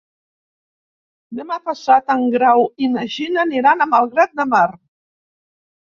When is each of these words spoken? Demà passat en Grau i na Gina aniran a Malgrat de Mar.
Demà 1.41 1.59
passat 1.67 2.11
en 2.15 2.25
Grau 2.39 2.67
i 2.87 2.91
na 2.97 3.07
Gina 3.19 3.45
aniran 3.47 3.79
a 3.79 3.91
Malgrat 3.97 4.39
de 4.43 4.51
Mar. 4.57 4.69